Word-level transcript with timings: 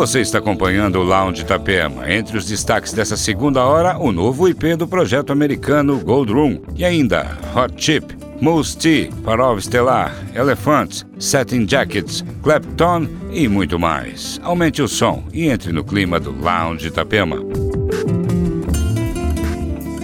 Você 0.00 0.22
está 0.22 0.38
acompanhando 0.38 0.98
o 0.98 1.02
Lounge 1.02 1.42
Itapema. 1.42 2.10
Entre 2.10 2.38
os 2.38 2.46
destaques 2.46 2.90
dessa 2.90 3.18
segunda 3.18 3.62
hora, 3.66 3.98
o 3.98 4.10
novo 4.10 4.48
IP 4.48 4.74
do 4.74 4.88
projeto 4.88 5.30
americano 5.30 5.98
Gold 5.98 6.32
Room 6.32 6.62
e 6.74 6.86
ainda 6.86 7.36
Hot 7.54 7.74
Chip, 7.76 8.16
Moose 8.40 8.78
Tea, 8.78 9.10
Parov 9.22 9.60
Stellar, 9.60 10.14
Elephants, 10.34 11.04
Satin 11.18 11.68
Jackets, 11.68 12.24
Clapton 12.42 13.06
e 13.30 13.46
muito 13.46 13.78
mais. 13.78 14.40
Aumente 14.42 14.80
o 14.80 14.88
som 14.88 15.22
e 15.34 15.50
entre 15.50 15.70
no 15.70 15.84
clima 15.84 16.18
do 16.18 16.30
Lounge 16.30 16.86
Itapema. 16.86 17.36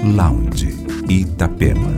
Lounge 0.04 0.76
Itapema. 1.08 1.95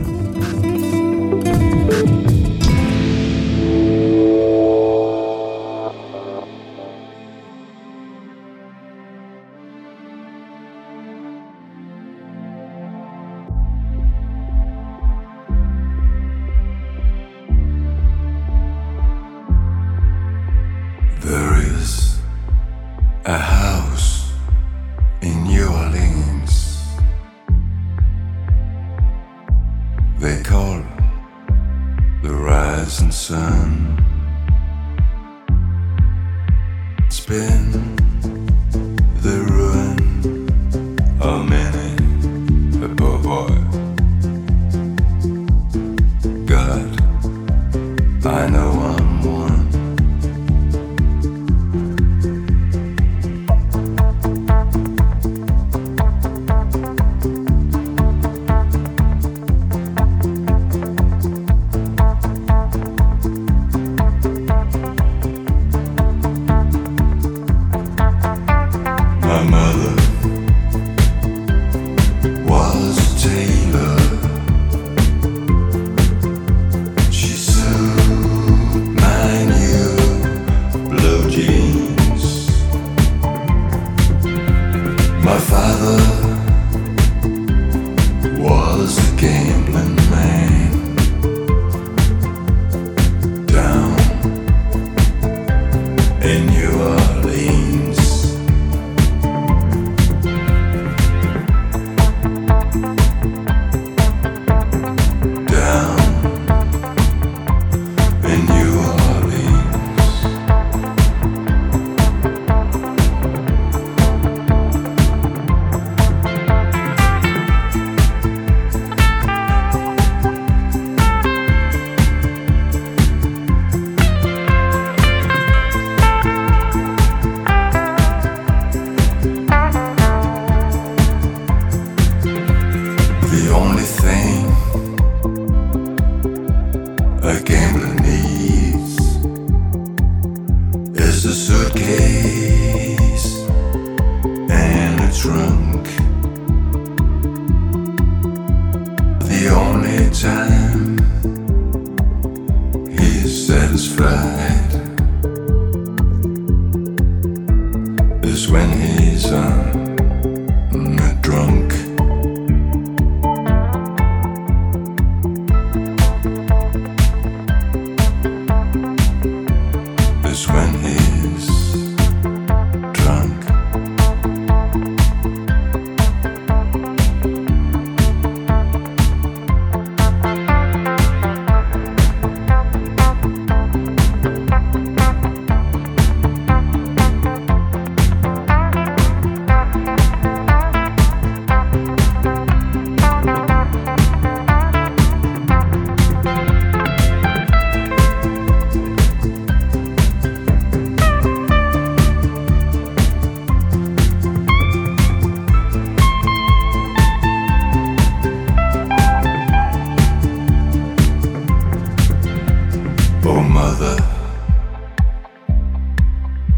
The 89.71 89.85
man. 90.09 90.38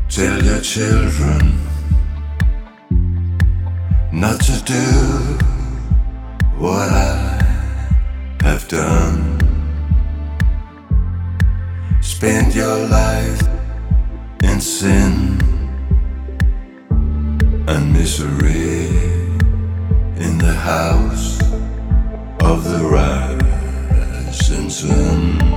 Tell 0.09 0.43
your 0.43 0.61
children 0.61 1.57
not 4.11 4.39
to 4.41 4.61
do 4.65 4.85
what 6.57 6.89
I 6.89 7.41
have 8.43 8.67
done. 8.67 9.39
Spend 12.01 12.53
your 12.53 12.87
life 12.87 13.41
in 14.43 14.61
sin 14.61 15.39
and 17.67 17.93
misery 17.93 18.87
in 20.17 20.37
the 20.37 20.53
house 20.53 21.41
of 22.41 22.63
the 22.63 22.83
rising 22.83 24.69
sun. 24.69 25.50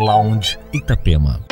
Lounge 0.00 0.58
Itapema. 0.72 1.49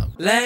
time. 0.00 0.12
Let 0.18 0.39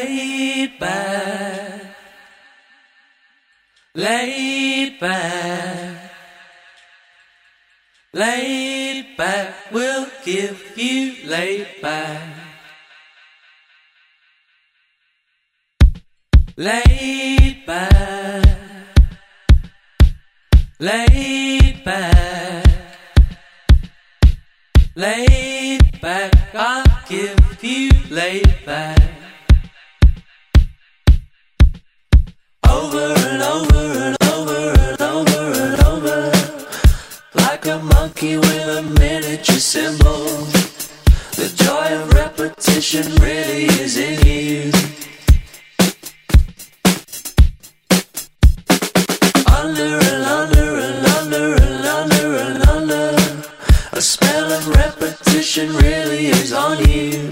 really 55.69 56.27
is 56.27 56.53
on 56.53 56.79
you. 56.89 57.31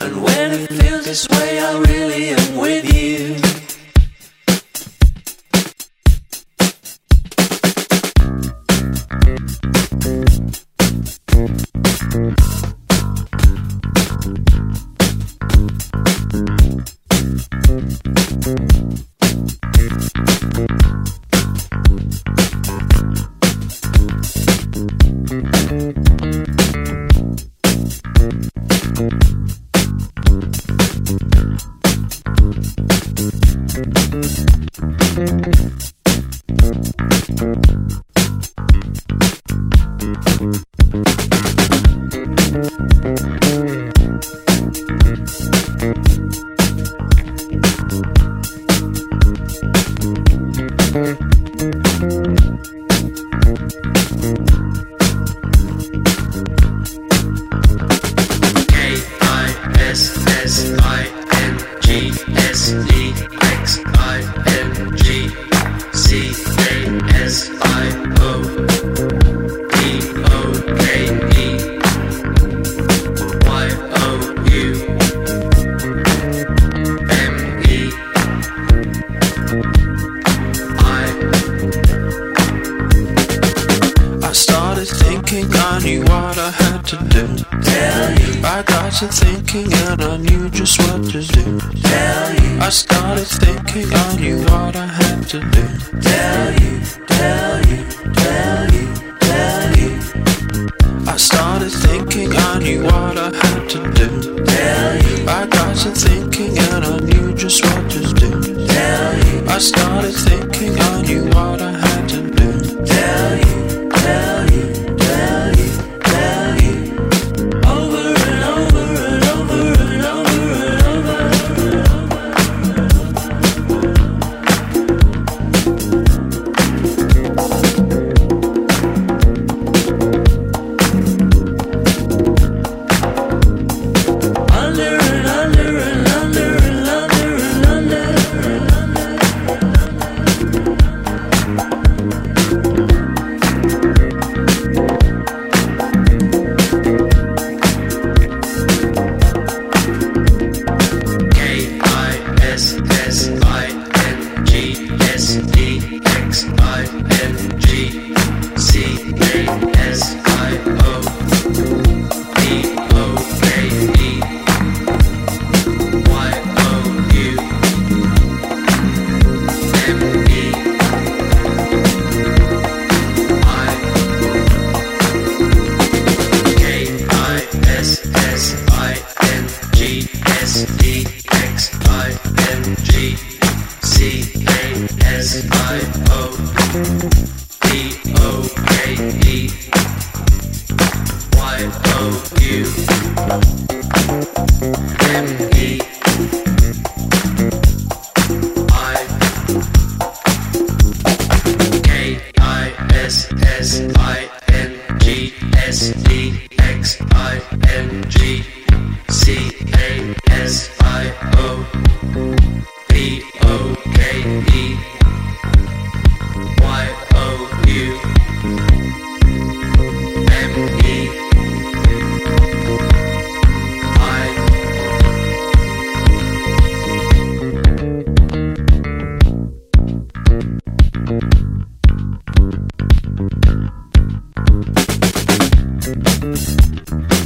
And 0.00 0.22
when 0.22 0.52
it 0.52 0.68
feels 0.68 1.04
this 1.04 1.28
way, 1.28 1.47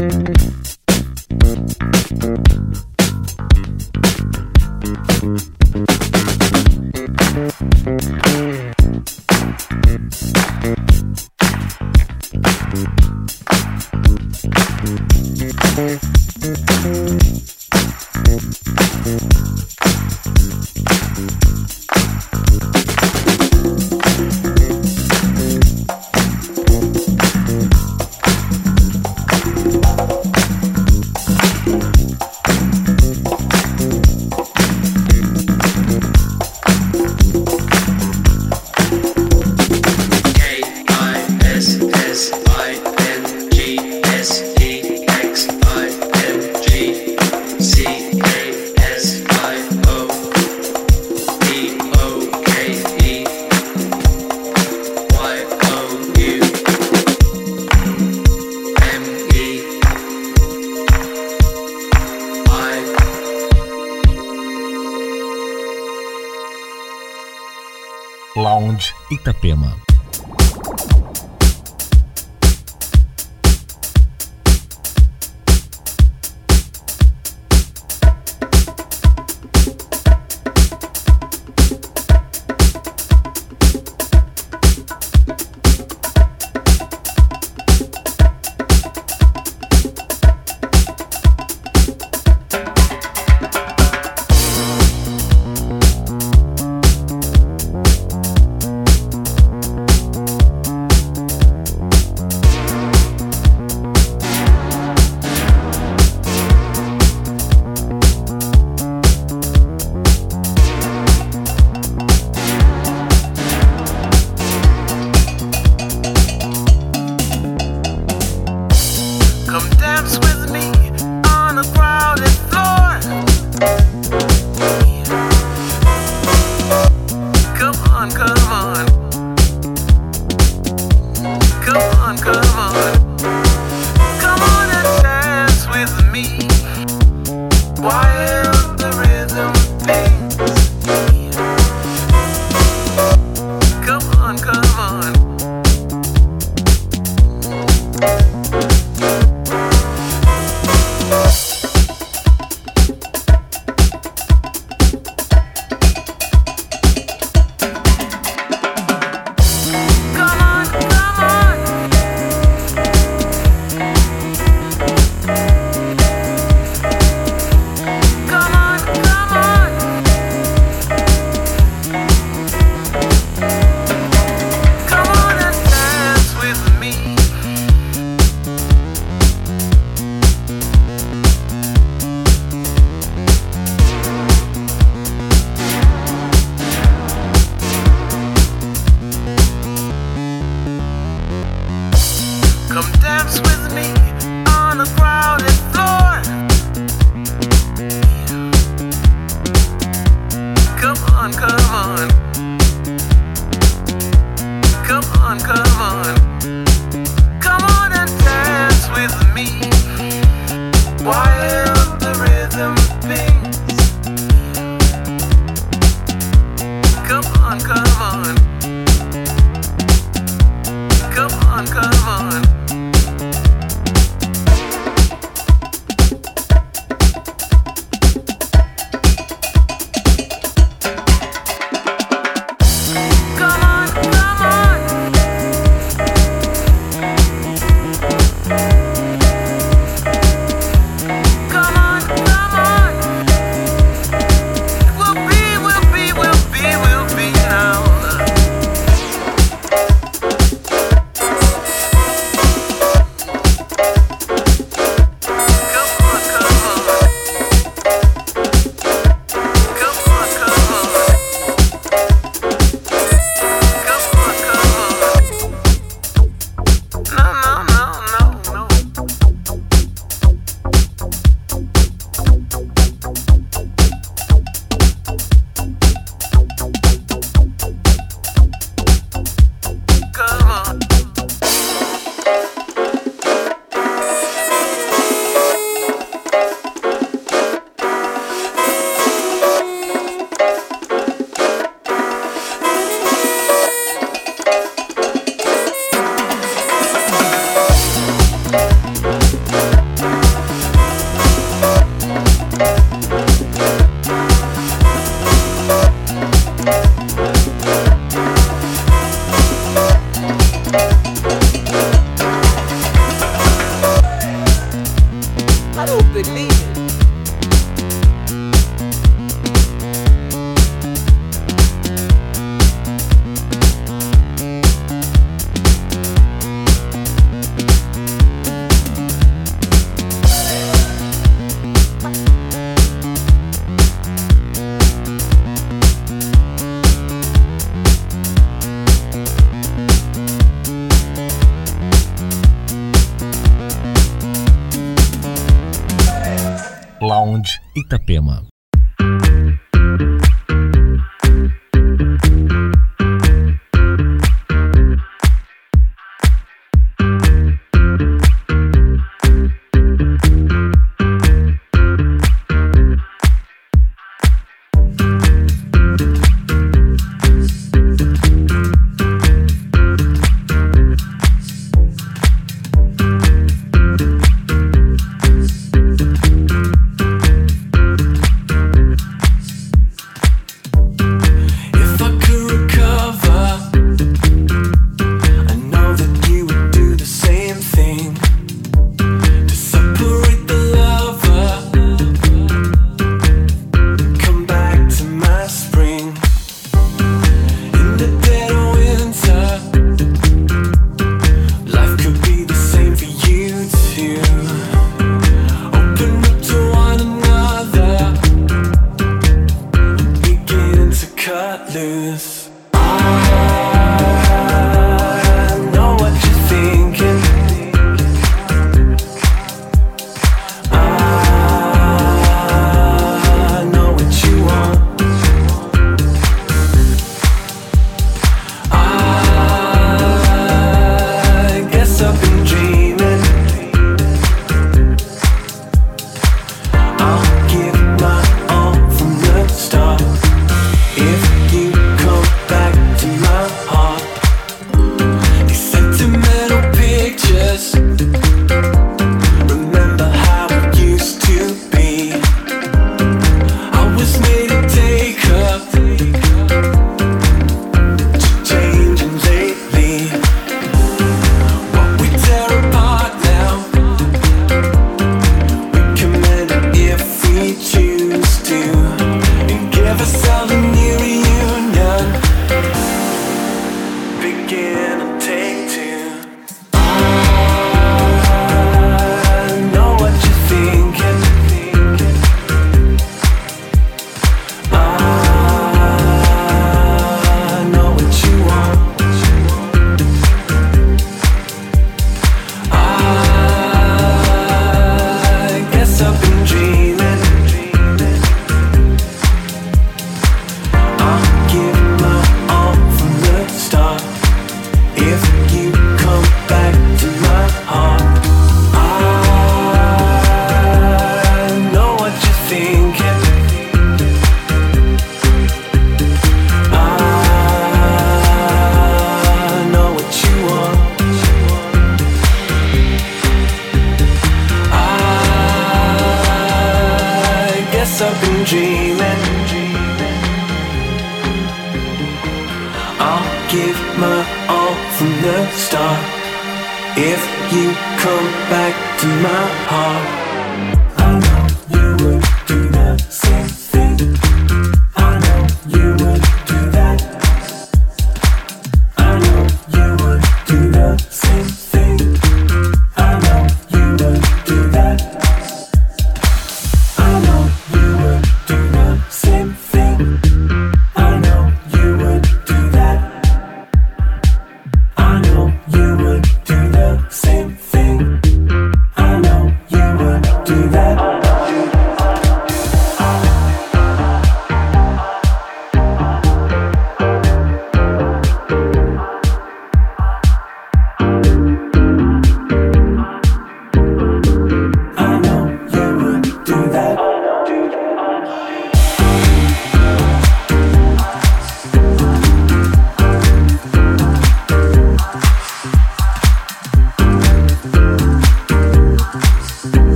Mm-hmm. 0.00 0.49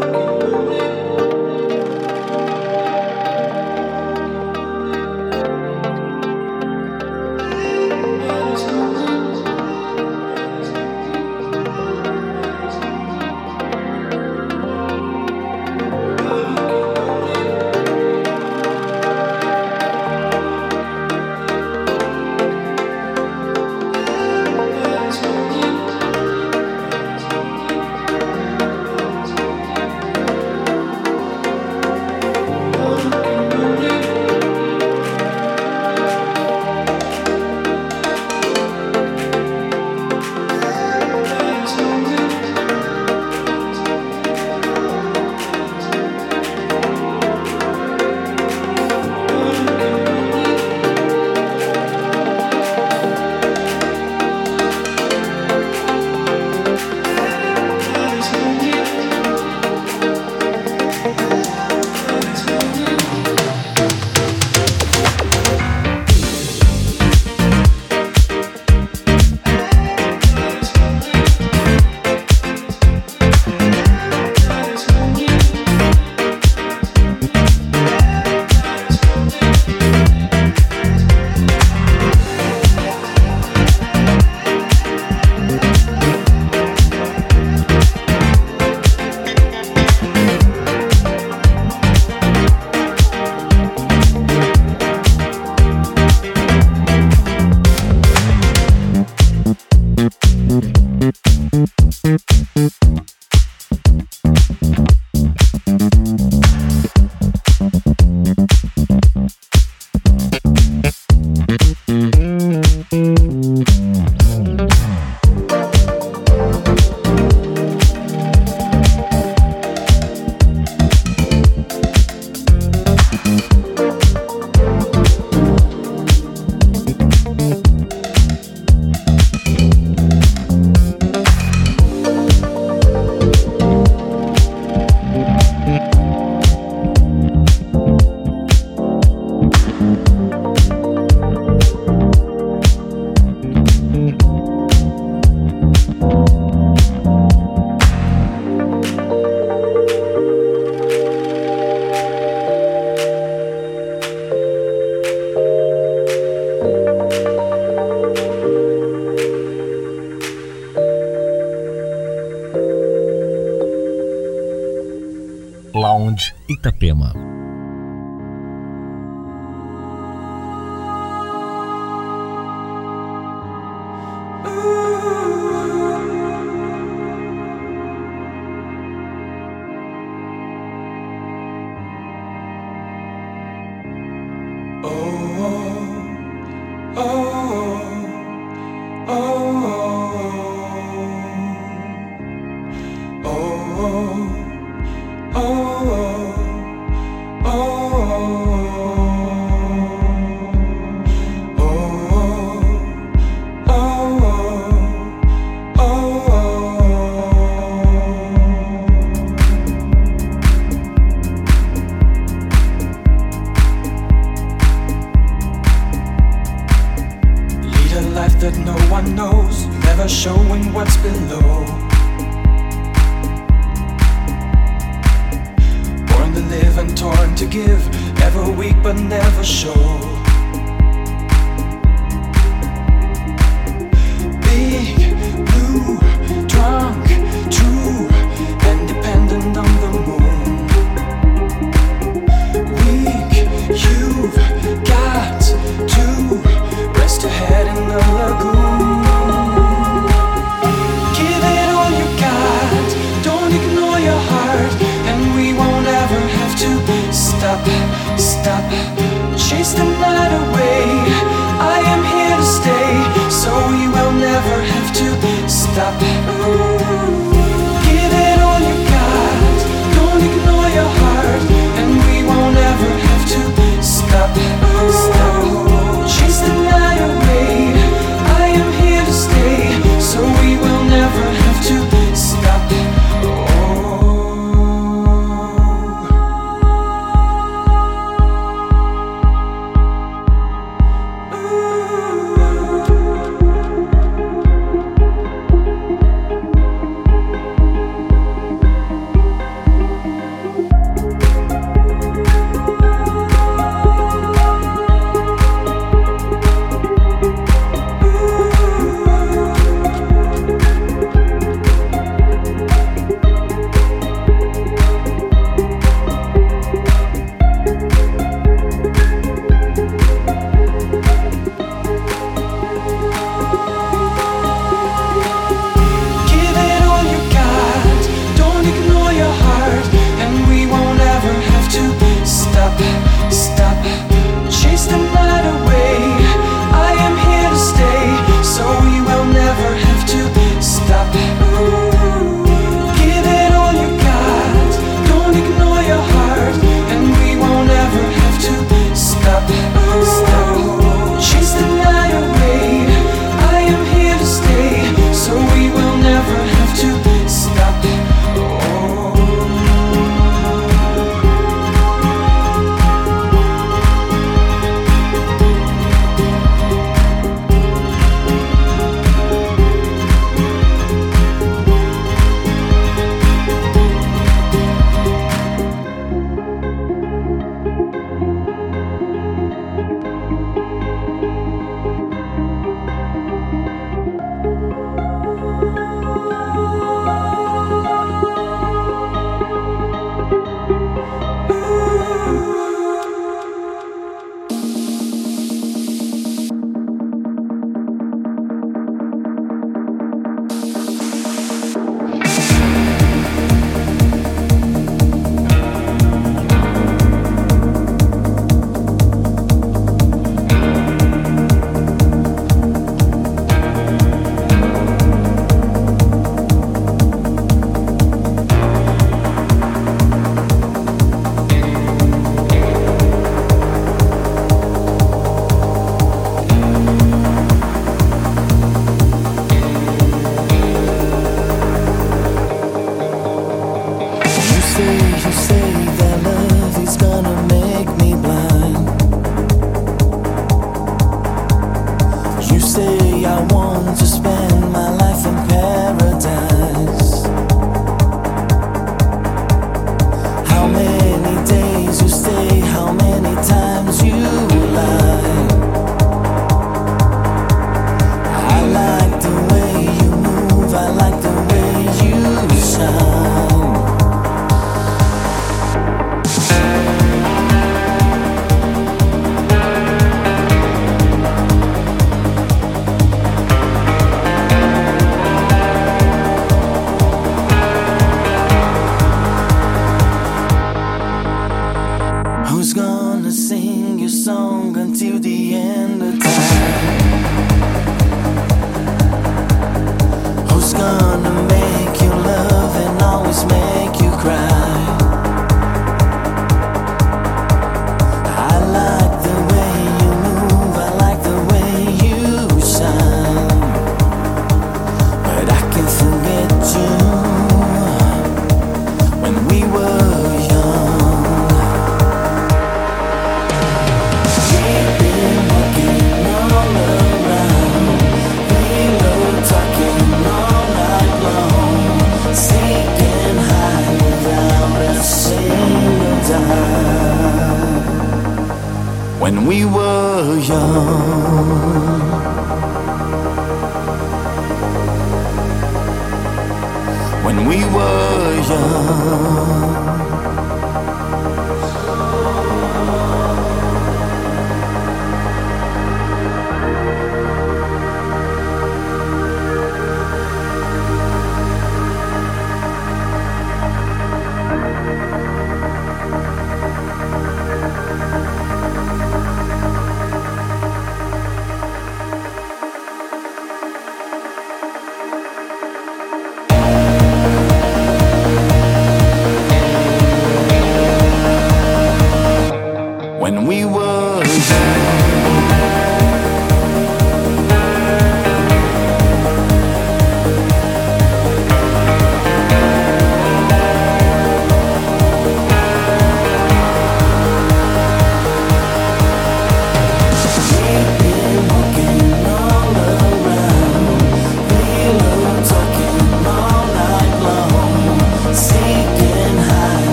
looking 0.00 0.50
for 0.50 0.62
me. 0.70 0.81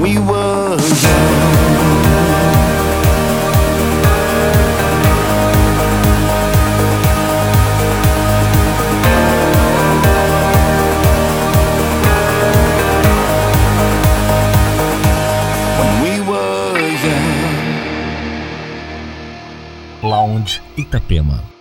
we 0.00 0.18
were. 0.18 0.76
Lounge 20.02 20.60
Itapema. 20.76 21.55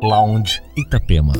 Lounge 0.00 0.62
Itapema. 0.76 1.34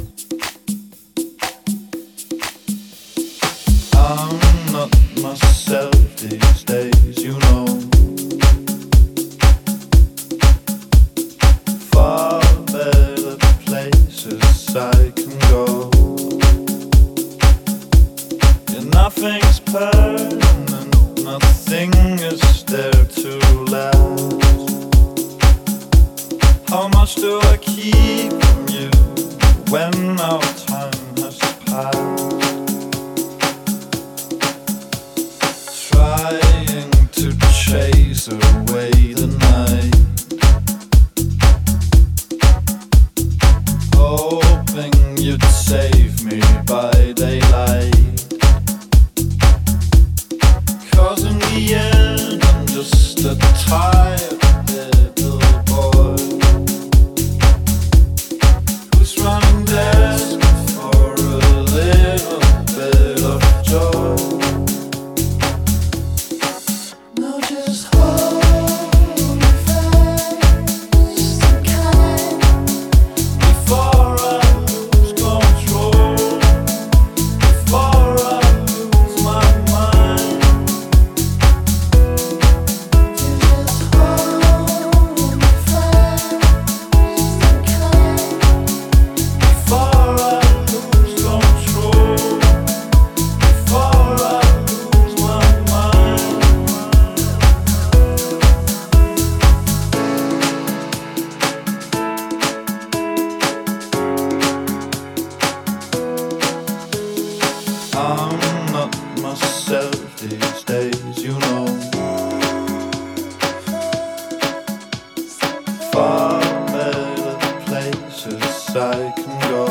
I 118.77 119.13
can 119.17 119.39
go. 119.51 119.67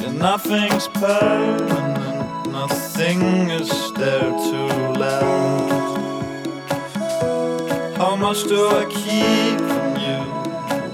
Yeah, 0.00 0.12
nothing's 0.12 0.88
permanent, 0.88 2.52
nothing 2.52 3.20
is 3.50 3.70
there 3.94 4.30
to 4.30 4.60
last. 5.00 5.96
How 7.96 8.14
much 8.16 8.44
do 8.44 8.68
I 8.68 8.84
keep 8.84 9.58
from 9.58 9.96
you 10.06 10.20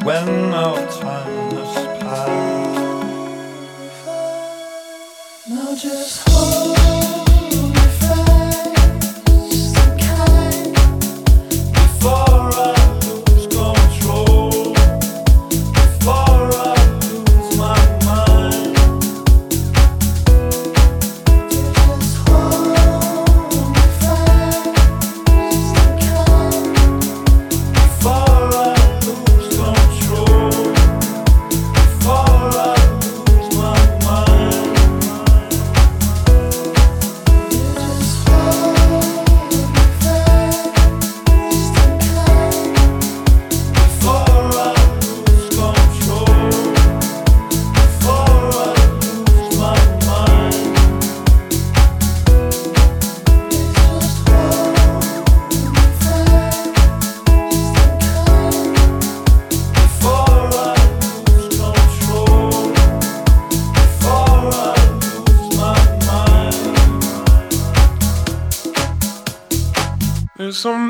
when 0.06 0.28
our 0.54 0.78
time 1.00 1.50
has 1.56 1.74
passed? 2.02 2.82
Now 5.48 5.74
just. 5.74 6.31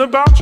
about 0.03 0.41
you. 0.41 0.42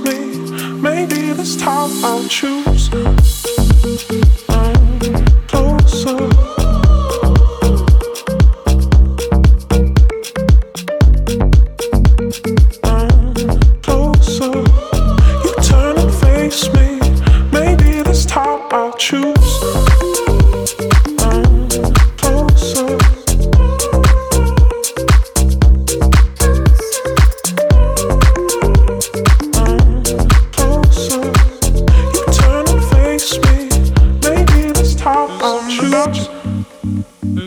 me. 0.00 0.36
Maybe 0.80 1.32
this 1.32 1.56
time 1.56 1.90
I'll 2.04 2.26
choose. 2.28 2.88
Closer. 5.48 6.45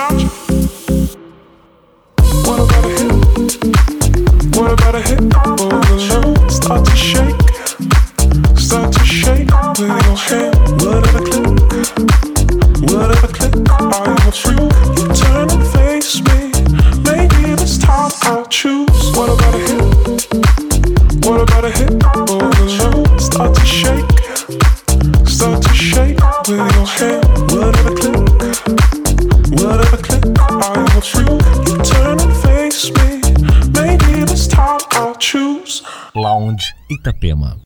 About. 0.00 0.22
What 2.46 2.58
about 2.64 2.84
a 2.84 2.88
hit? 2.88 3.12
What 4.56 4.72
about 4.72 4.94
a 4.94 5.00
hit? 5.02 5.20
Oh, 5.34 5.56
the 5.58 5.96
love 6.08 6.50
start 6.50 6.86
to 6.86 6.96
shake, 6.96 7.40
start 8.58 8.94
to 8.94 9.04
shake 9.04 9.50
with 9.78 9.90
your 10.06 10.16
hand. 10.16 10.56
Whatever 10.80 11.20
click, 11.28 11.52
whatever 12.90 13.28
click, 13.28 13.54
I 13.68 13.82
am 14.06 14.24
a 14.26 14.32
freak. 14.32 14.72
You 14.96 15.04
turn 15.12 15.50
and 15.50 15.64
face 15.68 16.22
me. 16.22 16.38
Maybe 17.04 17.54
this 17.54 17.76
time 17.76 18.10
I'll 18.22 18.46
choose. 18.46 18.88
What 19.14 19.28
about 19.28 19.54
a 19.54 19.58
hit? 19.58 19.69
Itapema. 37.10 37.56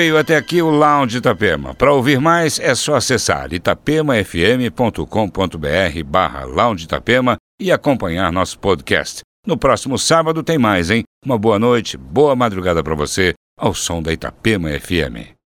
Veio 0.00 0.16
até 0.16 0.34
aqui 0.34 0.62
o 0.62 0.70
Lounge 0.70 1.18
Itapema. 1.18 1.74
Para 1.74 1.92
ouvir 1.92 2.18
mais, 2.18 2.58
é 2.58 2.74
só 2.74 2.94
acessar 2.94 3.52
itapemafm.com.br 3.52 6.04
barra 6.06 6.46
Lounge 6.46 6.84
Itapema 6.84 7.36
e 7.60 7.70
acompanhar 7.70 8.32
nosso 8.32 8.58
podcast. 8.58 9.20
No 9.46 9.58
próximo 9.58 9.98
sábado 9.98 10.42
tem 10.42 10.56
mais, 10.56 10.90
hein? 10.90 11.02
Uma 11.22 11.36
boa 11.36 11.58
noite, 11.58 11.98
boa 11.98 12.34
madrugada 12.34 12.82
para 12.82 12.94
você, 12.94 13.34
ao 13.58 13.74
som 13.74 14.00
da 14.00 14.10
Itapema 14.10 14.70
FM. 14.70 15.39